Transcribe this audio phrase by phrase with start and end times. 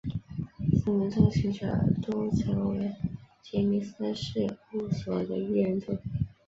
[0.79, 2.91] 四名作曲者都曾为
[3.43, 6.01] 杰尼斯事务所的艺人作曲。